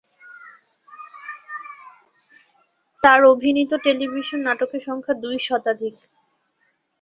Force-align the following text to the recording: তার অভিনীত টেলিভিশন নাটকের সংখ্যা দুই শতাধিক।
তার 3.03 3.19
অভিনীত 3.25 3.71
টেলিভিশন 3.83 4.39
নাটকের 4.41 4.81
সংখ্যা 4.87 5.13
দুই 5.23 5.37
শতাধিক। 5.39 5.95